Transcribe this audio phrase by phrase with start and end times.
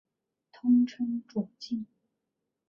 [0.51, 1.85] 通称左近。